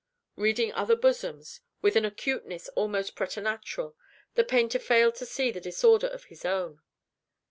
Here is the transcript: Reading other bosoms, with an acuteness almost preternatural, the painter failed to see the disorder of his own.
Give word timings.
Reading 0.35 0.73
other 0.73 0.95
bosoms, 0.95 1.59
with 1.83 1.95
an 1.95 2.05
acuteness 2.05 2.69
almost 2.69 3.15
preternatural, 3.15 3.95
the 4.33 4.43
painter 4.43 4.79
failed 4.79 5.13
to 5.17 5.27
see 5.27 5.51
the 5.51 5.61
disorder 5.61 6.07
of 6.07 6.23
his 6.23 6.43
own. 6.43 6.81